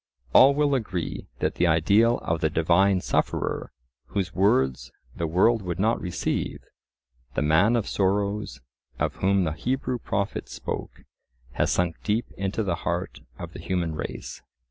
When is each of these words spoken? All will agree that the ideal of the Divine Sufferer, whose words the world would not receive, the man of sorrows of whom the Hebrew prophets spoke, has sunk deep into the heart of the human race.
All 0.33 0.55
will 0.55 0.73
agree 0.73 1.27
that 1.41 1.53
the 1.61 1.67
ideal 1.67 2.17
of 2.23 2.41
the 2.41 2.49
Divine 2.49 3.01
Sufferer, 3.01 3.71
whose 4.07 4.33
words 4.33 4.91
the 5.15 5.27
world 5.27 5.61
would 5.61 5.79
not 5.79 6.01
receive, 6.01 6.57
the 7.35 7.43
man 7.43 7.75
of 7.75 7.87
sorrows 7.87 8.61
of 8.97 9.17
whom 9.17 9.43
the 9.43 9.51
Hebrew 9.53 9.99
prophets 9.99 10.53
spoke, 10.55 11.03
has 11.51 11.71
sunk 11.71 11.97
deep 12.01 12.25
into 12.35 12.63
the 12.63 12.77
heart 12.81 13.19
of 13.37 13.53
the 13.53 13.59
human 13.59 13.93
race. 13.93 14.41